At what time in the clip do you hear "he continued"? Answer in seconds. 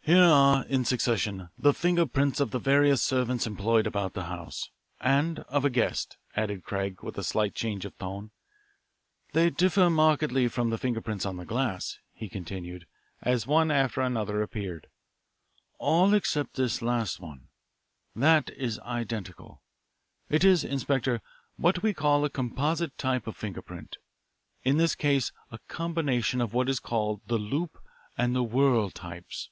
12.14-12.86